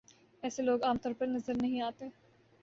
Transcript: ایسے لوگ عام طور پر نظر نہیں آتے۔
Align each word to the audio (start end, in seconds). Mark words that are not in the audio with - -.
ایسے 0.43 0.61
لوگ 0.63 0.83
عام 0.83 0.97
طور 0.97 1.11
پر 1.17 1.27
نظر 1.27 1.53
نہیں 1.61 1.81
آتے۔ 1.81 2.05